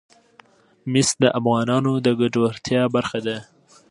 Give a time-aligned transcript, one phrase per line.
[0.91, 3.37] مس د افغانانو د ګټورتیا برخه ده.